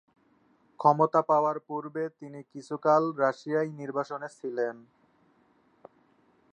[0.79, 4.75] ক্ষমতা পাওয়ার পূর্বে তিনি কিছুকাল রাশিয়ায় নির্বাসনে ছিলেন।